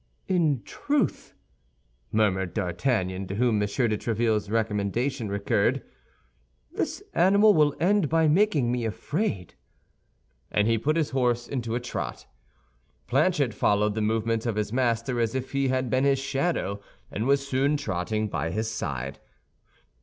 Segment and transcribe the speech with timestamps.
[0.27, 1.35] "In truth,"
[2.11, 3.59] murmured D'Artagnan, to whom M.
[3.59, 5.83] de Tréville's recommendation recurred,
[6.71, 9.53] "this animal will end by making me afraid."
[10.49, 12.25] And he put his horse into a trot.
[13.05, 16.81] Planchet followed the movements of his master as if he had been his shadow,
[17.11, 19.19] and was soon trotting by his side.